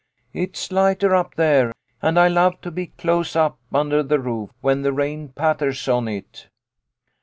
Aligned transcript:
"It's 0.33 0.71
lighter 0.71 1.13
up 1.13 1.35
there, 1.35 1.71
and 2.01 2.19
I 2.19 2.27
love 2.27 2.59
to 2.61 2.71
be 2.71 2.87
close 2.87 3.35
up 3.35 3.59
under 3.71 4.01
the 4.01 4.17
roof 4.17 4.49
when 4.59 4.81
the 4.81 4.91
rain 4.93 5.27
patters 5.29 5.87
on 5.87 6.07
it." 6.07 6.47